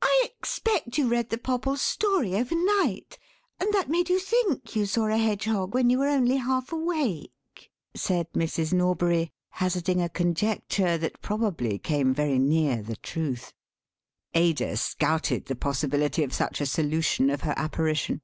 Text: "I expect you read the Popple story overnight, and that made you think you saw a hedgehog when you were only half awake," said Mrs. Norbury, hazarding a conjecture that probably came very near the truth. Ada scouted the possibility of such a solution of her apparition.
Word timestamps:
"I 0.00 0.22
expect 0.30 0.96
you 0.96 1.06
read 1.06 1.28
the 1.28 1.36
Popple 1.36 1.76
story 1.76 2.34
overnight, 2.34 3.18
and 3.60 3.74
that 3.74 3.90
made 3.90 4.08
you 4.08 4.18
think 4.18 4.74
you 4.74 4.86
saw 4.86 5.06
a 5.08 5.18
hedgehog 5.18 5.74
when 5.74 5.90
you 5.90 5.98
were 5.98 6.08
only 6.08 6.36
half 6.38 6.72
awake," 6.72 7.70
said 7.94 8.32
Mrs. 8.32 8.72
Norbury, 8.72 9.34
hazarding 9.50 10.00
a 10.00 10.08
conjecture 10.08 10.96
that 10.96 11.20
probably 11.20 11.78
came 11.78 12.14
very 12.14 12.38
near 12.38 12.80
the 12.80 12.96
truth. 12.96 13.52
Ada 14.32 14.78
scouted 14.78 15.44
the 15.44 15.56
possibility 15.56 16.22
of 16.24 16.32
such 16.32 16.62
a 16.62 16.66
solution 16.66 17.28
of 17.28 17.42
her 17.42 17.52
apparition. 17.58 18.22